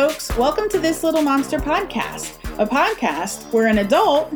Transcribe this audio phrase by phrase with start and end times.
[0.00, 0.34] folks.
[0.38, 4.32] Welcome to this Little Munster podcast, a podcast where an adult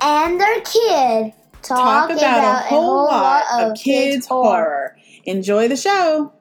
[0.00, 4.96] and their kid talk, about, a whole lot, of kids' horror.
[5.24, 6.32] Enjoy the show.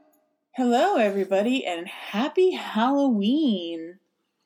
[0.56, 3.98] Hello, everybody, and happy Halloween.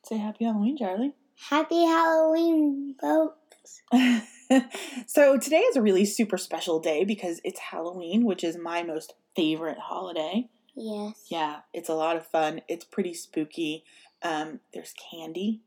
[0.06, 1.14] Say happy Halloween, Charlie.
[1.50, 3.82] Happy Halloween, folks.
[5.08, 9.14] so, today is a really super special day because it's Halloween, which is my most
[9.36, 10.48] favorite holiday.
[10.76, 11.26] Yes.
[11.30, 12.62] Yeah, it's a lot of fun.
[12.68, 13.84] It's pretty spooky.
[14.22, 15.62] Um, there's candy.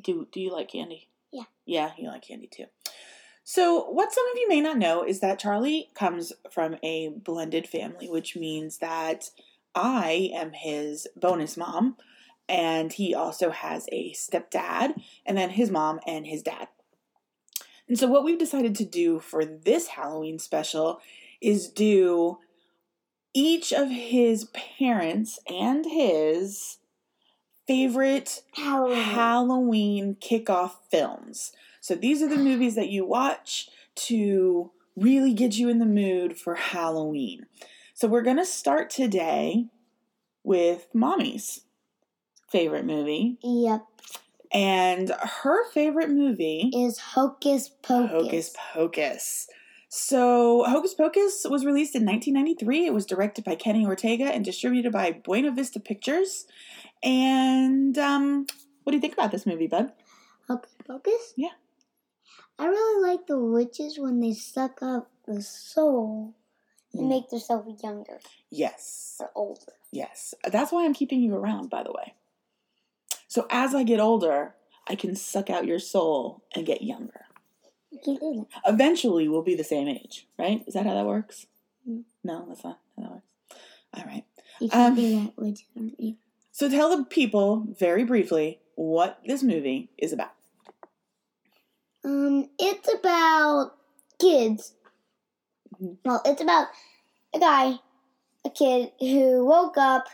[0.00, 1.08] Do do you like candy?
[1.32, 1.44] Yeah.
[1.66, 2.66] Yeah, you like candy too.
[3.50, 7.66] So, what some of you may not know is that Charlie comes from a blended
[7.66, 9.30] family, which means that
[9.74, 11.96] I am his bonus mom,
[12.46, 16.68] and he also has a stepdad, and then his mom and his dad.
[17.88, 21.00] And so, what we've decided to do for this Halloween special
[21.40, 22.36] is do
[23.34, 24.46] each of his
[24.78, 26.78] parents and his
[27.66, 28.96] favorite Halloween.
[28.96, 31.52] Halloween kickoff films.
[31.80, 36.36] So these are the movies that you watch to really get you in the mood
[36.36, 37.46] for Halloween.
[37.94, 39.66] So we're going to start today
[40.44, 41.62] with Mommy's
[42.50, 43.38] favorite movie.
[43.42, 43.84] Yep.
[44.52, 48.10] And her favorite movie Is Hocus Pocus.
[48.10, 49.48] Hocus Pocus.
[49.90, 52.86] So, Hocus Pocus was released in 1993.
[52.86, 56.46] It was directed by Kenny Ortega and distributed by Buena Vista Pictures.
[57.02, 58.46] And um,
[58.84, 59.92] what do you think about this movie, bud?
[60.46, 61.32] Hocus Pocus?
[61.36, 61.48] Yeah.
[62.58, 66.34] I really like the witches when they suck up the soul
[66.92, 67.08] and Mm.
[67.08, 68.18] make themselves younger
[68.50, 69.16] Yes.
[69.20, 69.72] or older.
[69.92, 70.34] Yes.
[70.44, 72.14] That's why I'm keeping you around, by the way.
[73.26, 74.54] So, as I get older,
[74.86, 77.26] I can suck out your soul and get younger.
[77.90, 78.72] You can do that.
[78.72, 80.62] Eventually, we'll be the same age, right?
[80.66, 81.46] Is that how that works?
[81.88, 82.04] Mm.
[82.24, 83.26] No, that's not how that works.
[83.94, 84.24] All right.
[84.60, 85.64] You can Um, do that, witches,
[85.98, 86.16] you?
[86.52, 90.32] So, tell the people very briefly what this movie is about.
[92.04, 93.72] Um, it's about
[94.18, 94.74] kids.
[95.80, 95.96] Mhm.
[96.04, 96.68] Well, it's about
[97.34, 97.78] a guy,
[98.44, 100.08] a kid who woke up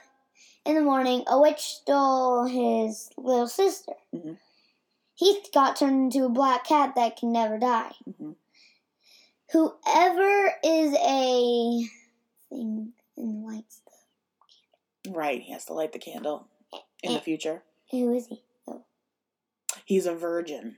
[0.65, 1.25] in the morning.
[1.27, 3.95] A witch stole his little sister.
[4.15, 4.39] Mhm.
[5.15, 7.93] He got turned into a black cat that can never die.
[8.19, 8.33] hmm
[9.53, 11.85] Whoever is a
[12.49, 13.81] thing and lights
[15.05, 15.41] the Right.
[15.43, 16.49] He has to light the candle
[17.03, 17.63] in the future.
[17.91, 18.43] who is he?
[18.67, 18.85] Oh.
[19.85, 20.77] He's a virgin.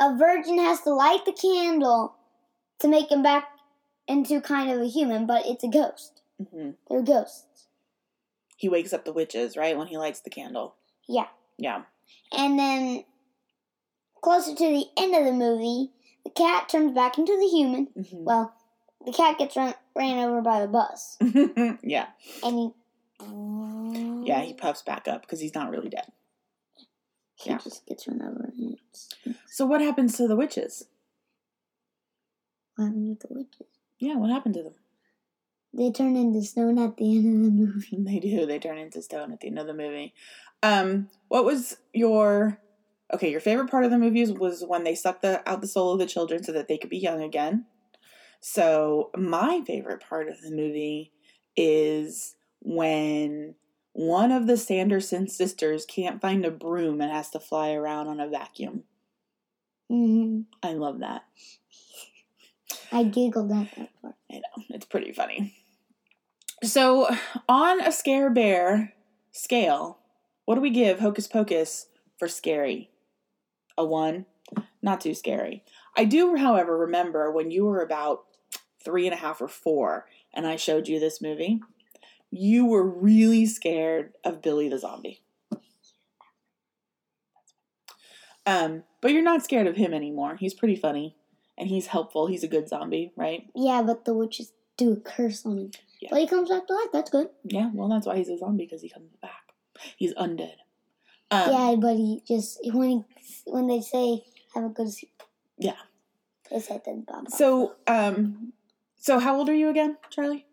[0.00, 2.14] A virgin has to light the candle
[2.80, 3.48] to make him back
[4.08, 6.22] into kind of a human, but it's a ghost.
[6.52, 7.66] hmm They're ghosts.
[8.56, 10.74] He wakes up the witches, right, when he lights the candle.
[11.06, 11.26] Yeah.
[11.58, 11.82] Yeah.
[12.36, 13.04] And then
[14.26, 15.92] closer to the end of the movie,
[16.24, 17.86] the cat turns back into the human.
[17.94, 18.52] hmm Well,
[19.04, 21.16] the cat gets run, ran over by the bus,
[21.84, 22.06] yeah.
[22.42, 22.70] and he
[24.26, 26.10] Yeah, he puffs back up because he's not really dead.
[27.36, 27.58] he yeah.
[27.58, 28.52] just gets run over.
[28.58, 28.76] And
[29.46, 30.86] So, what happens to the witches?
[32.74, 33.68] what happened with the witches?
[34.00, 34.74] Yeah, what happened to them?
[35.72, 37.96] They turn into stone at the end of the movie.
[38.04, 38.44] They do.
[38.44, 40.14] They turn into stone at the end of the movie.
[40.64, 42.58] Um, what was your
[43.12, 43.30] okay?
[43.30, 45.98] Your favorite part of the movies was when they sucked the, out the soul of
[45.98, 47.66] the children so that they could be young again.
[48.40, 51.12] So my favorite part of the movie
[51.56, 53.54] is when
[53.92, 58.20] one of the Sanderson sisters can't find a broom and has to fly around on
[58.20, 58.84] a vacuum.
[59.88, 61.24] hmm I love that.
[62.92, 64.14] I giggled at that part.
[64.30, 65.54] I know it's pretty funny.
[66.62, 67.08] So,
[67.48, 68.94] on a scare bear
[69.32, 69.98] scale,
[70.44, 71.86] what do we give Hocus Pocus
[72.18, 72.90] for scary?
[73.78, 74.26] A one,
[74.82, 75.64] not too scary.
[75.96, 78.24] I do, however, remember when you were about
[78.84, 81.60] three and a half or four, and I showed you this movie.
[82.30, 85.22] You were really scared of Billy the zombie.
[88.46, 90.36] Um, but you're not scared of him anymore.
[90.36, 91.16] He's pretty funny,
[91.58, 92.28] and he's helpful.
[92.28, 93.48] He's a good zombie, right?
[93.54, 95.70] Yeah, but the witches do a curse on him.
[96.00, 96.10] Yeah.
[96.12, 96.88] But he comes back to life.
[96.92, 97.28] That's good.
[97.44, 99.52] Yeah, well, that's why he's a zombie because he comes back.
[99.96, 100.56] He's undead.
[101.30, 103.04] Um, yeah, but he just when he
[103.46, 104.22] when they say
[104.54, 105.22] have a good sleep.
[105.58, 105.76] Yeah.
[106.50, 107.04] Then.
[107.28, 108.52] So, um,
[108.96, 110.46] so how old are you again, Charlie?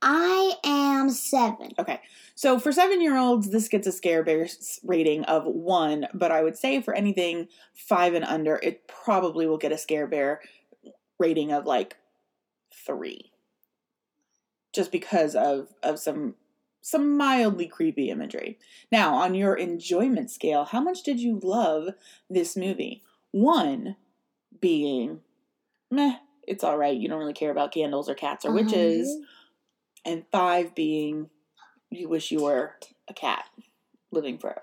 [0.00, 1.72] I am seven.
[1.78, 2.00] Okay.
[2.34, 4.48] So for seven year olds, this gets a scare bear
[4.84, 9.58] rating of one, but I would say for anything five and under, it probably will
[9.58, 10.40] get a scare bear
[11.18, 11.96] rating of like
[12.72, 13.32] three.
[14.72, 16.36] Just because of of some
[16.80, 18.58] some mildly creepy imagery.
[18.90, 21.90] Now, on your enjoyment scale, how much did you love
[22.30, 23.02] this movie?
[23.32, 23.96] One
[24.60, 25.20] being
[25.90, 26.16] meh,
[26.46, 26.96] it's all right.
[26.96, 29.08] You don't really care about candles or cats or witches.
[29.10, 29.26] Um,
[30.04, 31.28] And five being
[31.90, 32.74] you wish you were
[33.08, 33.44] a cat
[34.10, 34.62] living forever?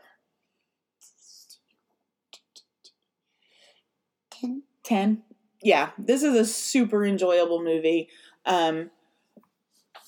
[4.30, 4.64] Ten.
[4.84, 5.24] 10
[5.64, 8.10] yeah this is a super enjoyable movie
[8.46, 8.92] um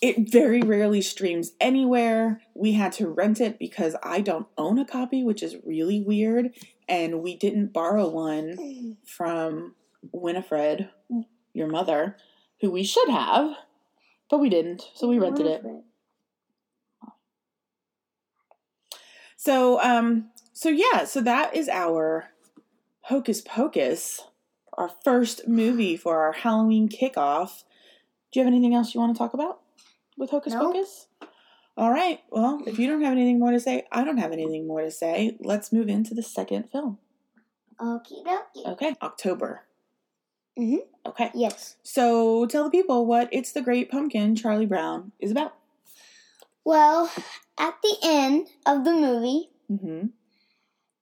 [0.02, 2.42] it very rarely streams anywhere.
[2.54, 6.52] We had to rent it because i don't own a copy which is really weird
[6.88, 9.76] and we didn't borrow one from
[10.12, 10.90] winifred
[11.54, 12.16] your mother
[12.62, 13.56] who we should have
[14.30, 15.64] but we didn't so we rented it.
[19.36, 22.30] So um so yeah so that is our
[23.02, 24.22] hocus pocus
[24.74, 27.64] our first movie for our Halloween kickoff.
[28.32, 29.62] Do you have anything else you want to talk about
[30.18, 30.74] with Hocus Nope.
[30.74, 31.08] Pocus?
[31.78, 32.20] All right.
[32.32, 34.90] Well, if you don't have anything more to say, I don't have anything more to
[34.92, 35.38] say.
[35.40, 36.98] Let's move into the second film.
[37.80, 38.66] Okie dokie.
[38.66, 38.96] Okay.
[39.02, 39.62] October.
[40.58, 40.80] Mhm.
[41.06, 41.30] Okay.
[41.36, 41.76] Yes.
[41.84, 45.54] So tell the people what It's the Great Pumpkin, Charlie Brown, is about.
[46.66, 47.12] Well,
[47.60, 50.08] at the end of the movie, Mm-hmm.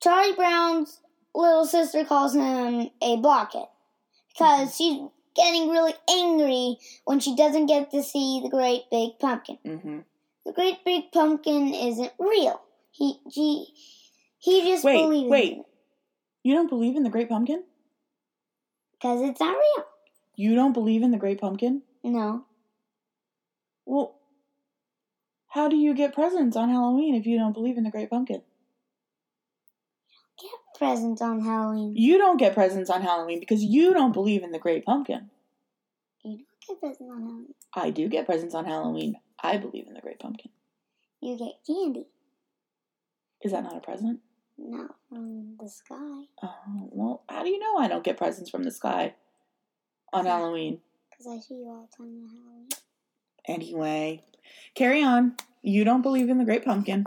[0.01, 1.01] Charlie Brown's
[1.33, 3.67] little sister calls him a blockhead
[4.29, 4.99] because she's
[5.35, 9.57] getting really angry when she doesn't get to see the great big pumpkin.
[9.65, 9.99] Mm-hmm.
[10.45, 12.61] The great big pumpkin isn't real.
[12.91, 13.65] He he
[14.39, 15.57] he just Wait, believes wait.
[16.43, 17.63] You don't believe in the Great Pumpkin?
[18.93, 19.85] because it's not real.
[20.35, 21.81] You don't believe in the Great Pumpkin?
[22.03, 22.45] No,
[23.85, 24.15] Well,
[25.49, 28.41] how do you get presents on Halloween if you don't believe in the Great Pumpkin?
[30.77, 31.93] Presents on Halloween.
[31.95, 35.29] You don't get presents on Halloween because you don't believe in the Great Pumpkin.
[36.23, 37.53] You don't get presents on Halloween.
[37.73, 39.15] I do get presents on Halloween.
[39.41, 40.51] I believe in the Great Pumpkin.
[41.21, 42.07] You get candy.
[43.41, 44.19] Is that not a present?
[44.57, 46.23] Not from the sky.
[46.41, 49.13] Oh, well, how do you know I don't get presents from the sky
[50.13, 50.79] on Halloween?
[51.09, 52.69] Because I see you all the time on Halloween.
[53.47, 54.23] Anyway,
[54.73, 55.35] carry on.
[55.61, 57.05] You don't believe in the Great Pumpkin.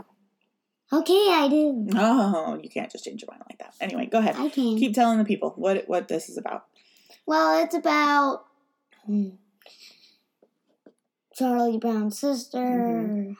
[0.91, 1.87] Okay, I do.
[1.95, 3.73] Oh, you can't just change your mind like that.
[3.79, 4.35] Anyway, go ahead.
[4.37, 4.77] I can.
[4.77, 6.65] Keep telling the people what what this is about.
[7.27, 8.45] Well, it's about
[9.05, 9.29] hmm,
[11.33, 12.57] Charlie Brown's sister.
[12.59, 13.35] Mhm.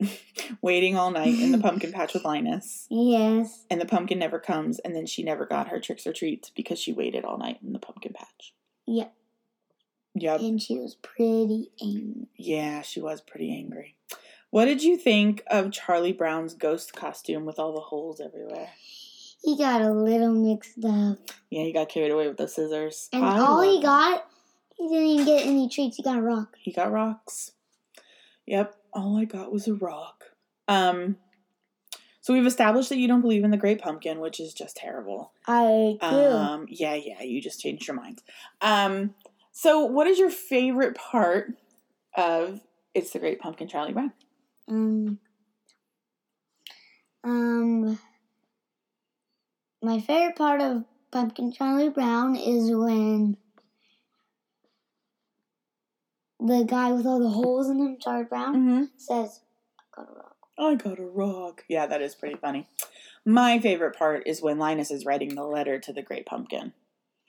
[0.62, 2.86] Waiting all night in the pumpkin patch with Linus.
[2.90, 3.64] Yes.
[3.70, 6.78] and the pumpkin never comes and then she never got her tricks or treats because
[6.78, 8.54] she waited all night in the pumpkin patch
[8.86, 9.12] Yep.
[10.14, 12.28] yep And she was pretty angry.
[12.36, 13.94] yeah she was pretty angry
[14.50, 18.68] what did you think of charlie brown's ghost costume with all the holes everywhere
[19.42, 21.18] He got a little mixed up.
[21.50, 24.26] yeah he got carried away with the scissors And I all he got,
[24.76, 25.96] he didn't even get any treats.
[25.96, 26.56] He got a rock.
[26.58, 27.52] he got rocks
[28.46, 30.24] yep all i got was a rock
[30.68, 31.16] um
[32.22, 35.32] so we've established that you don't believe in the great pumpkin which is just terrible
[35.46, 36.06] I do.
[36.06, 38.22] Um, yeah, yeah, you just changed your mind.
[38.60, 39.14] Um,
[39.52, 41.54] so what is your favorite part
[42.14, 42.60] of
[42.94, 44.12] It's the Great Pumpkin Charlie Brown?
[44.68, 45.18] Um,
[47.24, 47.98] um,
[49.82, 53.36] my favorite part of Pumpkin Charlie Brown is when
[56.38, 58.84] the guy with all the holes in him, Charlie Brown, Mm-hmm.
[58.96, 59.40] says,
[59.78, 61.64] "I got a rock." I got a rock.
[61.68, 62.66] Yeah, that is pretty funny.
[63.24, 66.72] My favorite part is when Linus is writing the letter to the Great Pumpkin.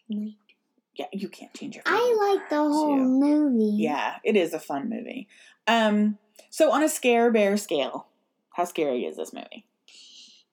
[0.07, 3.05] Yeah, you can't change your I like the whole too.
[3.05, 3.77] movie.
[3.83, 5.27] Yeah, it is a fun movie.
[5.67, 6.17] Um,
[6.51, 8.07] so on a scare bear scale,
[8.51, 9.65] how scary is this movie?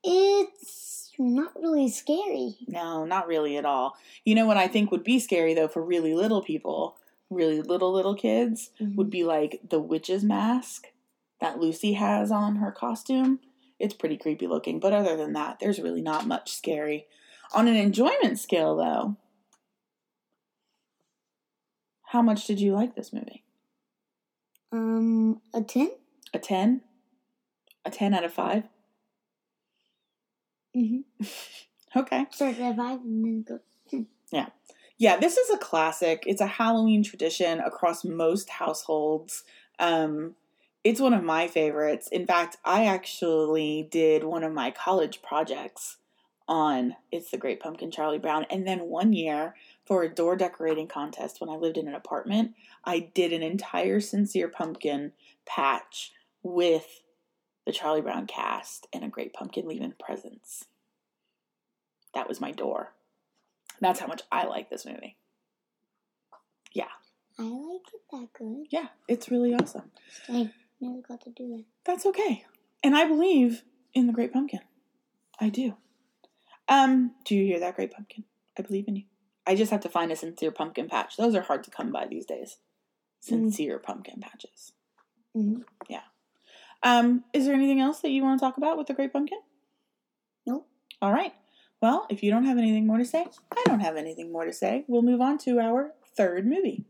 [0.05, 2.57] It's not really scary.
[2.69, 3.97] No, not really at all.
[4.25, 6.97] You know what I think would be scary though for really little people,
[7.28, 8.95] really little little kids, mm-hmm.
[8.95, 10.87] would be like the witch's mask
[11.40, 13.40] that Lucy has on her costume.
[13.81, 17.07] It's pretty creepy looking, but other than that, there's really not much scary.
[17.55, 19.17] On an enjoyment scale though,
[22.05, 23.43] how much did you like this movie?
[24.72, 25.90] Um, a 10?
[26.34, 26.82] A 10?
[27.84, 28.64] A 10 out of 5?
[30.76, 31.25] Mm-hmm.
[31.96, 32.26] Okay.
[32.30, 33.60] Start at 5 and then go.
[34.30, 34.48] Yeah,
[34.98, 36.25] Yeah, this is a classic.
[36.26, 39.42] It's a Halloween tradition across most households.
[39.78, 40.34] Um,
[40.84, 42.06] it's one of my favorites.
[42.12, 45.96] In fact, I actually did one of my college projects
[46.49, 48.47] on It's the Great Pumpkin Charlie Brown.
[48.50, 52.55] And then one year for a door decorating contest when I lived in an apartment,
[52.85, 55.12] I did an entire Sincere Pumpkin
[55.47, 56.12] patch
[56.43, 57.02] with
[57.67, 60.64] the Charlie Brown cast and a Great Pumpkin leaving presents.
[62.14, 62.95] That was my door.
[63.81, 65.17] That's how much I like this movie.
[66.73, 66.88] Yeah.
[67.38, 68.67] I like it that good.
[68.71, 69.90] Yeah, it's really awesome.
[70.28, 70.50] I
[70.81, 71.64] never got to do that.
[71.85, 72.45] That's okay.
[72.83, 73.62] And I believe
[73.95, 74.61] in the Great Pumpkin.
[75.40, 75.76] I do.
[76.68, 78.25] Um, do you hear that, Great Pumpkin?
[78.58, 79.04] I believe in you.
[79.46, 81.16] I just have to find a sincere pumpkin patch.
[81.16, 82.58] Those are hard to come by these days.
[83.20, 84.72] Sincere pumpkin patches.
[85.37, 85.64] Mhm.
[85.88, 86.02] Yeah.
[86.82, 89.38] Um, is there anything else that you want to talk about with the Great Pumpkin?
[90.46, 90.68] Nope.
[91.00, 91.32] All right.
[91.80, 94.52] Well, if you don't have anything more to say, I don't have anything more to
[94.52, 94.84] say.
[94.87, 96.84] We'll move on to our third movie.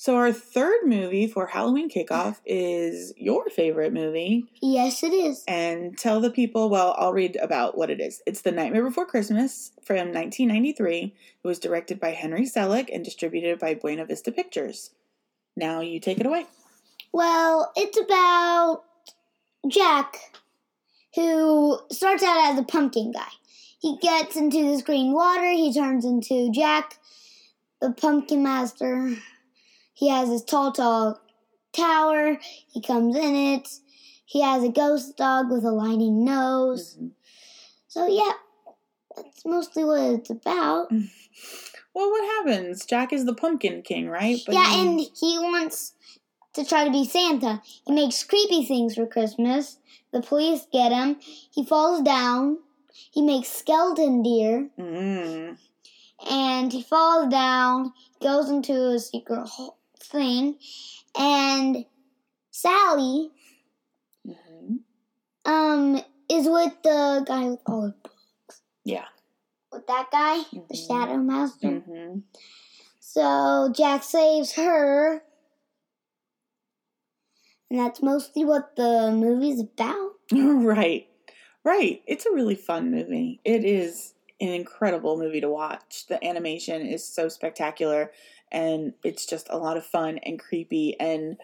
[0.00, 4.44] So, our third movie for Halloween kickoff is your favorite movie.
[4.62, 5.42] Yes, it is.
[5.48, 8.22] And tell the people, well, I'll read about what it is.
[8.24, 11.14] It's The Nightmare Before Christmas from 1993.
[11.42, 14.90] It was directed by Henry Selick and distributed by Buena Vista Pictures.
[15.56, 16.46] Now you take it away.
[17.12, 18.84] Well, it's about
[19.66, 20.38] Jack,
[21.16, 23.32] who starts out as a pumpkin guy.
[23.80, 25.50] He gets into this green water.
[25.50, 27.00] He turns into Jack,
[27.80, 29.16] the pumpkin master.
[29.98, 31.20] He has his tall, tall
[31.72, 32.38] tower.
[32.68, 33.68] He comes in it.
[34.24, 36.96] He has a ghost dog with a lightning nose.
[37.00, 37.10] Mhm.
[37.88, 38.32] So, yeah,
[39.16, 40.90] that's mostly what it's about.
[41.94, 42.84] Well, what happens?
[42.86, 44.38] Jack is the Pumpkin King, right?
[44.46, 45.94] But yeah, and he wants
[46.52, 47.60] to try to be Santa.
[47.86, 49.78] He makes creepy things for Christmas.
[50.12, 51.16] The police get him.
[51.50, 52.58] He falls down.
[53.10, 55.58] He makes skeleton deer, Mm.
[56.30, 57.94] and he falls down.
[58.22, 60.58] Goes into a secret hole thing,
[61.18, 61.84] and
[62.50, 63.30] Sally
[64.26, 64.80] Mhm.
[65.44, 68.62] um is with the guy with all the books.
[68.84, 69.06] Yeah.
[69.72, 70.86] With that guy, the Mhm.
[70.86, 71.80] Shadow Master.
[71.80, 72.18] hmm
[73.00, 75.22] So Jack saves her.
[77.70, 80.12] And that's mostly what the movie's about.
[80.32, 81.08] right.
[81.64, 82.02] Right.
[82.06, 83.40] It's a really fun movie.
[83.44, 86.06] It is an incredible movie to watch.
[86.08, 88.12] The animation is so spectacular
[88.50, 91.36] and it's just a lot of fun and creepy and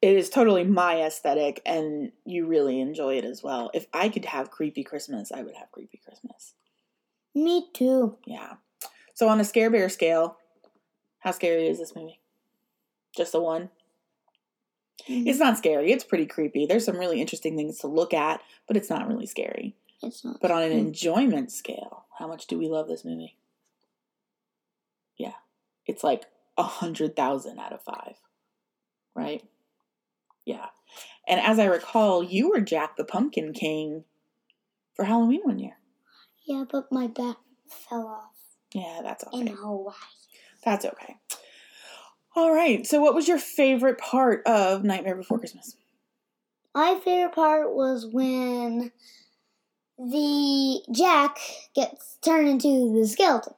[0.00, 3.70] it is totally my aesthetic and you really enjoy it as well.
[3.72, 6.54] If I could have creepy Christmas, I would have creepy Christmas.
[7.34, 8.18] Me too.
[8.26, 8.54] Yeah.
[9.14, 10.38] So on a scare bear scale,
[11.20, 12.18] how scary is this movie?
[13.16, 13.70] Just a one?
[15.08, 15.28] Mm-hmm.
[15.28, 15.92] It's not scary.
[15.92, 16.66] It's pretty creepy.
[16.66, 19.76] There's some really interesting things to look at, but it's not really scary.
[20.02, 20.40] It's not.
[20.40, 23.36] But on an enjoyment scale, how much do we love this movie?
[25.92, 26.24] It's like
[26.56, 28.14] a hundred thousand out of five.
[29.14, 29.42] Right?
[30.46, 30.66] Yeah.
[31.28, 34.04] And as I recall, you were Jack the Pumpkin King
[34.94, 35.76] for Halloween one year.
[36.46, 37.36] Yeah, but my back
[37.68, 38.32] fell off
[38.74, 39.40] Yeah, that's okay.
[39.40, 39.94] in Hawaii.
[40.64, 41.16] That's okay.
[42.34, 42.86] All right.
[42.86, 45.76] So, what was your favorite part of Nightmare Before Christmas?
[46.74, 48.92] My favorite part was when
[49.98, 51.36] the Jack
[51.74, 53.52] gets turned into the skeleton.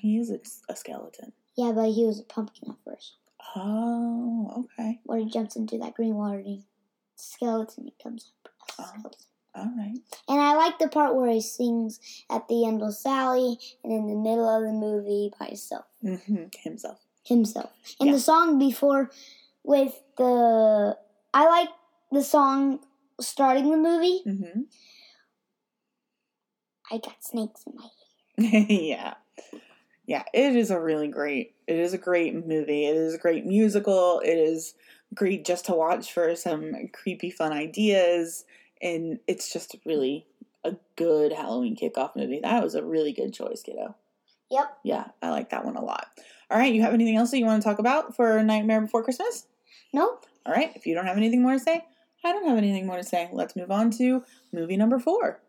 [0.00, 0.38] He is a,
[0.70, 1.32] a skeleton.
[1.56, 3.16] Yeah, but he was a pumpkin at first.
[3.54, 5.00] Oh, okay.
[5.04, 6.64] Where he jumps into that green water and he
[7.16, 8.52] skeleton he comes up.
[8.78, 9.10] Oh.
[9.54, 9.96] All right.
[10.28, 11.98] And I like the part where he sings
[12.30, 15.86] at the end with Sally and in the middle of the movie by himself.
[16.02, 16.98] hmm Himself.
[17.24, 17.70] Himself.
[17.98, 18.14] And Yeah.
[18.16, 19.10] the song before
[19.64, 20.98] with the
[21.32, 21.70] I like
[22.12, 22.80] the song
[23.18, 24.20] starting the movie.
[24.24, 24.60] hmm
[26.90, 27.88] I got snakes in my
[28.48, 28.66] hair.
[28.68, 29.14] yeah.
[30.06, 31.54] Yeah, it is a really great.
[31.66, 32.86] It is a great movie.
[32.86, 34.20] It is a great musical.
[34.24, 34.74] It is
[35.14, 38.44] great just to watch for some creepy fun ideas
[38.82, 40.26] and it's just really
[40.64, 42.40] a good Halloween kickoff movie.
[42.42, 43.94] That was a really good choice, kiddo.
[44.50, 44.78] Yep.
[44.84, 46.06] Yeah, I like that one a lot.
[46.50, 49.02] All right, you have anything else that you want to talk about for Nightmare Before
[49.02, 49.46] Christmas?
[49.92, 50.26] Nope.
[50.44, 51.84] All right, if you don't have anything more to say,
[52.24, 53.28] I don't have anything more to say.
[53.32, 54.22] Let's move on to
[54.52, 55.40] movie number four.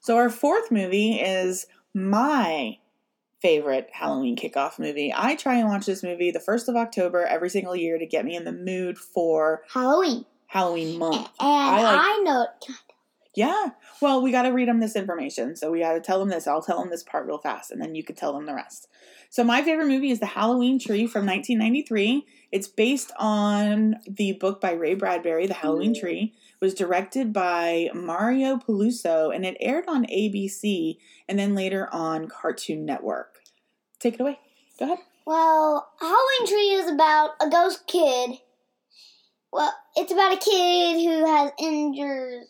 [0.00, 2.78] So, our fourth movie is my
[3.40, 5.12] favorite Halloween kickoff movie.
[5.14, 8.24] I try and watch this movie the 1st of October every single year to get
[8.24, 10.24] me in the mood for Halloween.
[10.46, 11.28] Halloween month.
[11.38, 11.48] And.
[11.48, 12.46] I, like- know
[13.34, 13.70] Yeah.
[14.00, 15.56] Well, we got to read them this information.
[15.56, 16.46] So we got to tell them this.
[16.46, 18.88] I'll tell them this part real fast and then you could tell them the rest.
[19.30, 22.26] So my favorite movie is The Halloween Tree from 1993.
[22.50, 26.00] It's based on the book by Ray Bradbury, The Halloween mm.
[26.00, 26.34] Tree.
[26.60, 30.98] Was directed by Mario Piluso and it aired on ABC
[31.28, 33.38] and then later on Cartoon Network.
[34.00, 34.38] Take it away.
[34.78, 34.98] Go ahead.
[35.24, 38.38] Well, Halloween Tree is about a ghost kid.
[39.52, 42.44] Well, it's about a kid who has injured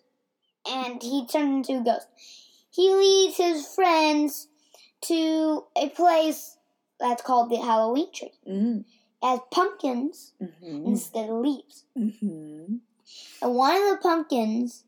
[0.66, 2.06] and he turned into a ghost.
[2.70, 4.48] He leads his friends
[5.02, 6.56] to a place
[6.98, 8.80] that's called the Halloween Tree Mm-hmm.
[9.22, 10.86] as pumpkins Mm-hmm.
[10.86, 11.84] instead of leaves.
[11.96, 12.76] Mm-hmm.
[13.42, 14.84] And one of the pumpkins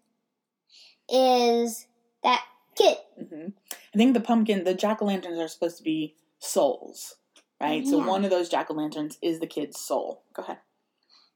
[1.08, 1.86] is
[2.22, 2.98] that kid.
[3.16, 3.48] hmm
[3.94, 7.16] I think the pumpkin, the jack o' lanterns are supposed to be souls,
[7.60, 7.86] right?
[7.86, 10.22] So one of those jack o' lanterns is the kid's soul.
[10.32, 10.58] Go ahead.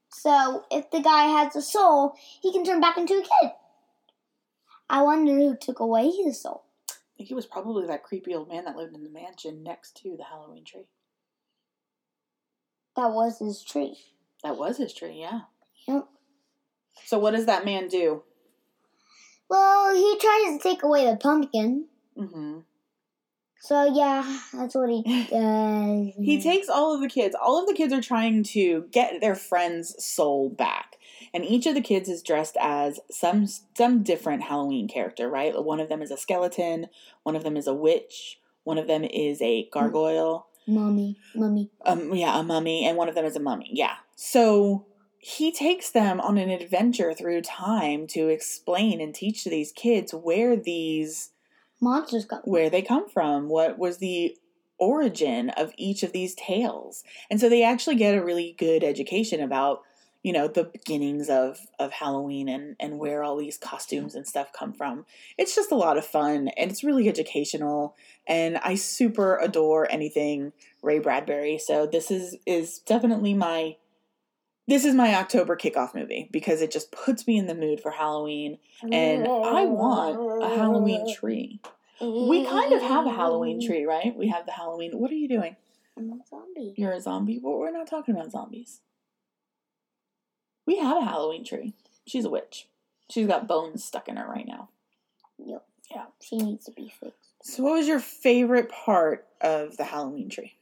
[0.09, 3.51] So if the guy has a soul, he can turn back into a kid.
[4.89, 6.63] I wonder who took away his soul.
[6.89, 9.97] I think it was probably that creepy old man that lived in the mansion next
[10.03, 10.87] to the Halloween tree.
[12.95, 13.97] That was his tree.
[14.43, 15.41] That was his tree, yeah.
[15.87, 16.07] Yep.
[17.05, 18.23] So what does that man do?
[19.49, 21.85] Well, he tries to take away the pumpkin.
[22.17, 22.59] Mm-hmm.
[23.65, 26.13] So yeah, that's what he does.
[26.23, 27.35] He takes all of the kids.
[27.39, 30.97] All of the kids are trying to get their friend's soul back.
[31.33, 35.51] And each of the kids is dressed as some some different Halloween character, right?
[35.63, 36.87] One of them is a skeleton,
[37.23, 40.47] one of them is a witch, one of them is a gargoyle.
[40.67, 41.71] Mommy, mummy.
[41.85, 43.71] Um yeah, a mummy, and one of them is a mummy.
[43.73, 43.95] Yeah.
[44.15, 44.85] So
[45.27, 50.13] he takes them on an adventure through time to explain and teach to these kids
[50.13, 51.31] where these
[51.81, 52.41] Monsters come.
[52.43, 54.37] where they come from, what was the
[54.77, 57.03] origin of each of these tales.
[57.31, 59.81] And so they actually get a really good education about,
[60.21, 64.53] you know, the beginnings of of Halloween and and where all these costumes and stuff
[64.53, 65.07] come from.
[65.39, 67.95] It's just a lot of fun and it's really educational
[68.27, 70.53] and I super adore anything
[70.83, 71.57] Ray Bradbury.
[71.57, 73.77] So this is is definitely my
[74.67, 77.91] this is my October kickoff movie because it just puts me in the mood for
[77.91, 81.59] Halloween and I want a Halloween tree.
[82.01, 84.15] We kind of have a Halloween tree, right?
[84.15, 84.91] We have the Halloween.
[84.93, 85.55] What are you doing?
[85.97, 86.73] I'm a zombie.
[86.75, 87.39] You're a zombie?
[87.41, 88.81] Well, we're not talking about zombies.
[90.65, 91.73] We have a Halloween tree.
[92.05, 92.67] She's a witch.
[93.09, 94.69] She's got bones stuck in her right now.
[95.37, 95.63] Yep.
[95.91, 96.05] Yeah.
[96.21, 97.29] She needs to be fixed.
[97.43, 100.53] So, what was your favorite part of the Halloween tree?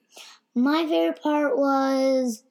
[0.54, 2.44] My favorite part was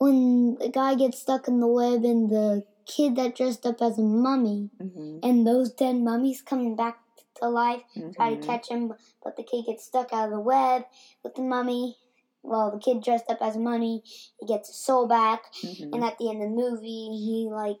[0.00, 3.98] when the guy gets stuck in the web and the kid that dressed up as
[3.98, 5.18] a mummy Mm-hmm.
[5.22, 6.98] and those dead mummies coming back
[7.36, 7.82] to life
[8.16, 8.40] try Mm-hmm.
[8.40, 8.92] to catch him,
[9.22, 10.84] but the kid gets stuck out of the web
[11.22, 11.96] with the mummy.
[12.42, 14.02] Well, the kid dressed up as a mummy,
[14.40, 15.92] he gets his soul back, Mhm.
[15.94, 17.76] and at the end of the movie, he like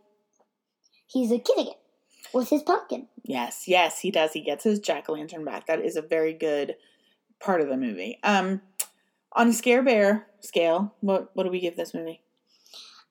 [1.06, 1.74] he's a kid again
[2.34, 3.08] with his pumpkin.
[3.24, 4.34] Yes, yes, he does.
[4.34, 5.66] He gets his jack o' lantern back.
[5.66, 6.76] That is a very good
[7.40, 8.18] part of the movie.
[8.22, 8.60] Um,
[9.32, 12.22] on a scare bear scale, what what do we give this movie?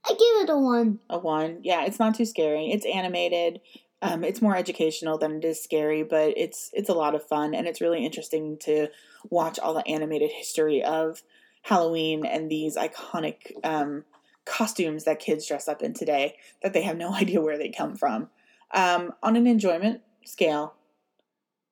[0.05, 0.99] I give it a one.
[1.09, 1.59] A one.
[1.63, 2.71] Yeah, it's not too scary.
[2.71, 3.61] It's animated.
[4.01, 7.53] Um, it's more educational than it is scary, but it's it's a lot of fun
[7.53, 8.87] and it's really interesting to
[9.29, 11.21] watch all the animated history of
[11.63, 14.05] Halloween and these iconic um,
[14.45, 17.95] costumes that kids dress up in today that they have no idea where they come
[17.95, 18.29] from.
[18.71, 20.75] Um, on an enjoyment scale,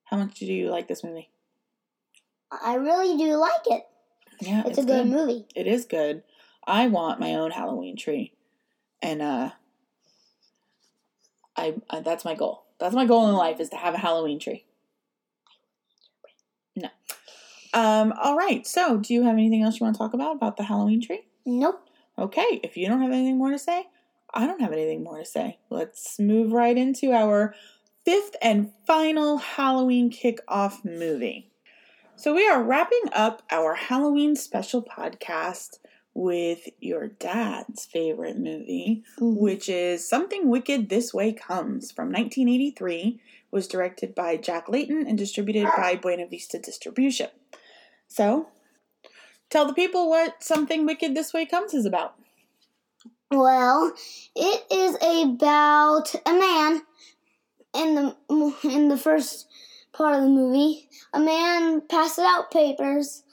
[0.06, 1.30] how much do you like this movie?
[2.52, 3.84] I really do like it.
[4.40, 5.46] Yeah, It's, a good, movie.
[5.56, 6.24] It is good.
[6.66, 8.34] I want my own Halloween tree,
[9.02, 9.52] and uh,
[11.56, 12.66] I, I that's my goal.
[12.80, 14.66] That's my goal in life is to have a Halloween tree.
[16.76, 16.90] No.
[17.74, 18.14] Um.
[18.22, 18.66] All right.
[18.68, 21.22] So, do you have anything else you want to talk about about the Halloween tree?
[21.46, 21.82] Nope.
[22.18, 22.60] Okay.
[22.64, 23.86] If you don't have anything more to say,
[24.34, 25.58] I don't have anything more to say.
[25.70, 27.56] Let's move right into our
[28.06, 31.47] fifth and final Halloween kickoff movie.
[32.20, 35.78] So, we are wrapping up our Halloween special podcast
[36.16, 43.68] with your dad's favorite movie, which is Something Wicked This Way Comes from 1983, was
[43.68, 47.30] directed by Jack Clayton and distributed by Buena Vista Distribution.
[48.08, 48.48] So,
[49.52, 52.16] tell the people what Something Wicked This Way Comes is about.
[53.30, 53.94] Well,
[54.36, 56.82] it is about a man
[57.76, 59.48] in the in the first
[59.98, 60.88] part of the movie.
[61.14, 63.24] A man passes out papers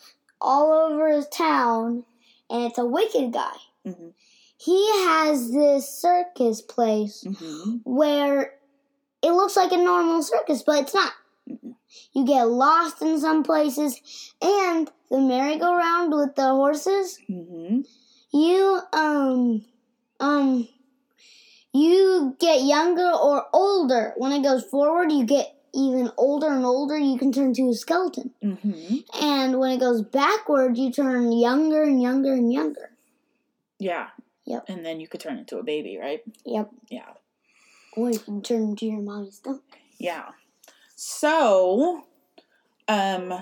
[0.41, 2.05] all over his town,
[2.51, 3.57] and it's a wicked guy.
[3.87, 4.09] Mm-hmm.
[4.57, 7.77] He has this circus place Mm-hmm.
[7.85, 8.55] where
[9.23, 11.13] it looks like a normal circus, but it's not.
[11.49, 11.75] Mm-mm.
[12.13, 14.01] You get lost in some places,
[14.41, 17.19] and the merry-go-round with the horses.
[17.29, 17.81] Mm-hmm.
[18.33, 19.65] You um
[20.21, 20.69] um
[21.73, 24.15] you get younger or older.
[24.17, 26.97] When it goes forward, you get even older and older.
[26.97, 28.97] You can turn to a skeleton, Mm-hmm.
[29.23, 32.91] and when it goes backward, you turn younger and younger and younger.
[33.79, 34.09] Yeah.
[34.47, 34.65] Yep.
[34.69, 36.23] And then you could turn into a baby, right?
[36.45, 36.71] Yep.
[36.91, 37.09] Yeah.
[37.97, 39.63] Or you can turn into your mommy's stomach.
[39.99, 40.31] Yeah.
[40.97, 42.05] So,
[42.89, 43.33] um,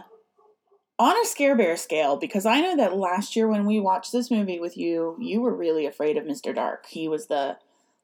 [0.99, 4.31] on a scare bear scale, because I know that last year when we watched this
[4.31, 6.55] movie with you, you were really afraid of Mr.
[6.55, 6.87] Dark.
[6.87, 7.57] He was the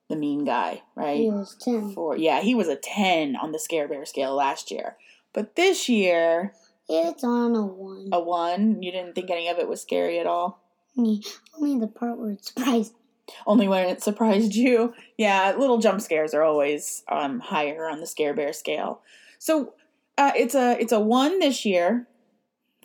[0.09, 1.19] the mean guy, right?
[1.21, 1.93] He was ten.
[1.93, 4.97] For yeah, he was a ten on the scare bear scale last year.
[5.33, 6.55] But this year,
[6.89, 8.09] It's on a one.
[8.13, 8.83] a one.
[8.83, 10.61] You didn't think any of it was scary at all.
[10.97, 11.23] Only
[11.57, 12.95] only the part where it surprised.
[13.47, 14.95] Only when it surprised you.
[15.19, 19.03] Yeah, little jump scares are always um, higher on the scare bear scale.
[19.39, 19.75] So
[20.17, 22.09] uh, it's a it's a one this year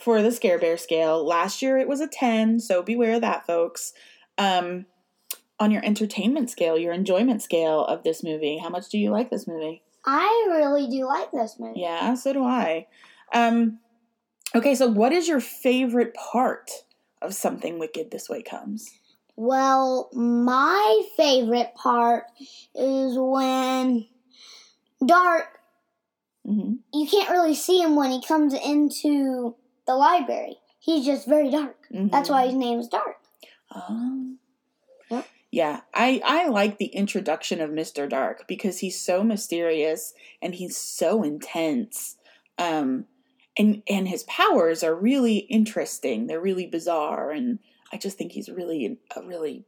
[0.01, 1.25] for the scare bear scale.
[1.25, 3.93] Last year it was a ten, so beware of that, folks.
[4.37, 4.85] Um,
[5.63, 9.29] on your entertainment scale, your enjoyment scale of this movie, how much do you like
[9.29, 9.81] this movie?
[10.05, 11.79] I really do like this movie.
[11.79, 12.87] Yeah, so do I.
[13.33, 13.79] Um,
[14.53, 16.69] okay, so what is your favorite part
[17.21, 18.91] of Something Wicked This Way Comes?
[19.37, 22.25] Well, my favorite part
[22.75, 24.05] is when
[25.05, 25.59] Dark,
[26.45, 29.55] hmm you can't really see him when he comes into
[29.87, 30.57] the library.
[30.79, 31.77] He's just very dark.
[31.89, 33.15] That's why his name is Dark.
[33.71, 34.32] Um, Yep.
[35.53, 38.09] Yeah, I I like the introduction of Mr.
[38.09, 42.15] Dark because he's so mysterious and he's so intense.
[42.57, 43.05] Um
[43.55, 46.25] and and his powers are really interesting.
[46.25, 47.59] They're really bizarre and
[47.91, 49.65] I just think he's really a really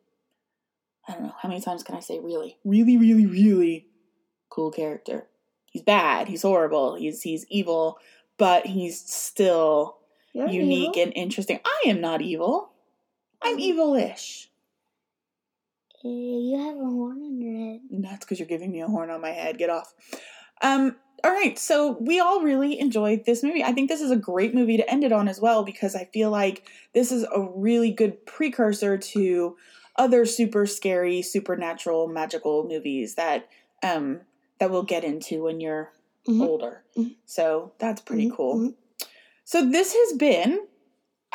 [1.07, 2.57] I don't know, how many times can I say really?
[2.65, 3.85] Really really really
[4.49, 5.27] cool character.
[5.67, 7.99] He's bad, he's horrible, he's he's evil,
[8.39, 9.99] but he's still
[10.33, 11.03] You're unique evil.
[11.03, 11.59] and interesting.
[11.63, 12.71] I am not evil.
[13.39, 14.49] I'm evil-ish.
[16.05, 17.81] Uh, you have a horn on your head.
[17.89, 19.57] That's because you're giving me a horn on my head.
[19.57, 19.93] Get off.
[20.61, 23.63] Um, all right, so we all really enjoyed this movie.
[23.63, 26.05] I think this is a great movie to end it on as well because I
[26.13, 29.55] feel like this is a really good precursor to
[29.95, 33.47] other super scary, supernatural, magical movies that
[33.81, 34.21] um
[34.59, 35.91] that we'll get into when you're
[36.27, 36.41] Mhm.
[36.41, 36.83] older.
[36.97, 37.15] Mhm.
[37.25, 38.55] So that's pretty Mhm, cool.
[38.57, 38.75] mhm.
[39.45, 40.67] So this has been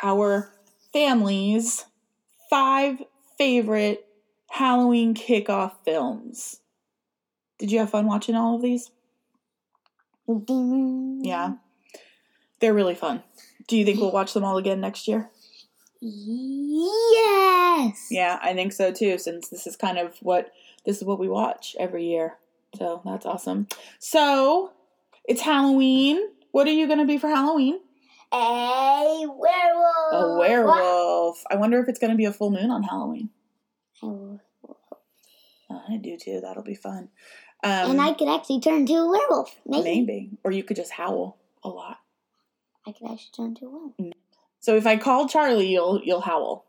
[0.03, 0.53] our
[0.93, 1.85] family's
[2.49, 3.01] five
[3.37, 4.05] favorite
[4.51, 6.59] Halloween kickoff films.
[7.57, 8.91] Did you have fun watching all of these?
[10.27, 11.53] Yeah.
[12.59, 13.23] They're really fun.
[13.67, 15.29] Do you think we'll watch them all again next year?
[16.01, 16.97] Yes.
[18.11, 20.51] Yeah, I think so too, since this is kind of what
[20.85, 22.37] this is what we watch every year.
[22.77, 23.67] So that's awesome.
[23.99, 24.73] So
[25.23, 26.19] it's Halloween.
[26.51, 27.79] What are you gonna be for Halloween?
[28.33, 30.11] A werewolf.
[30.11, 31.43] A werewolf.
[31.49, 33.29] I wonder if it's gonna be a full moon on Halloween.
[34.03, 34.39] Oh.
[35.69, 36.41] Oh, I do too.
[36.41, 37.09] That'll be fun.
[37.63, 39.55] Um, and I could actually turn into a werewolf.
[39.65, 40.01] Maybe.
[40.01, 41.99] maybe, or you could just howl a lot.
[42.85, 44.15] I could actually turn into a werewolf.
[44.59, 46.65] So if I call Charlie, you'll you'll howl.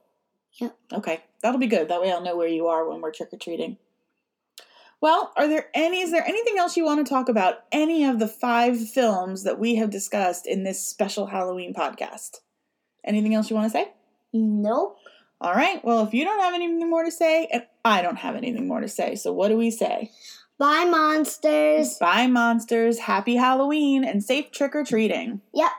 [0.61, 0.77] Yep.
[0.93, 1.89] Okay, that'll be good.
[1.89, 3.79] That way I'll know where you are when we're trick or treating.
[5.01, 6.01] Well, are there any?
[6.01, 7.65] Is there anything else you want to talk about?
[7.73, 12.37] Any of the five films that we have discussed in this special Halloween podcast?
[13.05, 13.93] Anything else you want to say?
[14.33, 14.99] Nope.
[15.43, 15.85] All right.
[15.85, 18.81] Well, if you don't have anything more to say, and I don't have anything more
[18.81, 20.13] to say, so what do we say?
[20.57, 21.99] Bye, monsters.
[21.99, 23.01] Bye, monsters.
[23.01, 25.41] Happy Halloween and safe trick or treating.
[25.53, 25.73] Yep.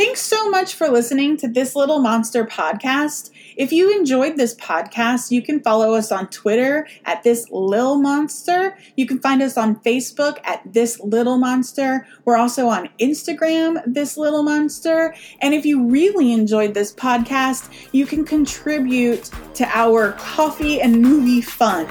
[0.00, 3.28] Thanks so much for listening to This Little Munster podcast.
[3.58, 8.78] If you enjoyed this podcast, you can follow us on Twitter at This Lil Monster.
[8.96, 12.06] You can find us on Facebook at This Little Munster.
[12.24, 15.14] We're also on Instagram, This Little Munster.
[15.42, 21.42] And if you really enjoyed this podcast, you can contribute to our coffee and movie
[21.42, 21.90] fund.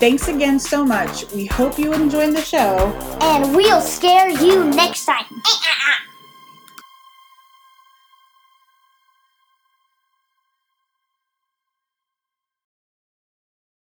[0.00, 1.30] Thanks again so much.
[1.32, 2.92] We hope you enjoyed the show.
[3.20, 5.26] And we'll scare you next time.